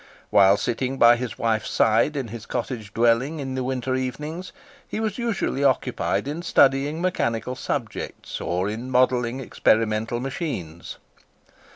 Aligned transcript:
While 0.31 0.57
sitting 0.57 0.97
by 0.97 1.15
his 1.15 1.37
wife's 1.37 1.69
side 1.69 2.15
in 2.15 2.29
his 2.29 2.47
cottage 2.47 2.91
dwelling 2.91 3.39
in 3.39 3.53
the 3.53 3.63
winter 3.63 3.93
evenings, 3.93 4.51
he 4.87 4.99
was 4.99 5.19
usually 5.19 5.63
occupied 5.63 6.27
in 6.27 6.41
studying 6.41 7.03
mechanical 7.03 7.53
subjects, 7.53 8.41
or 8.41 8.67
in 8.67 8.89
modelling 8.89 9.39
experimental 9.39 10.19
machines. 10.19 10.97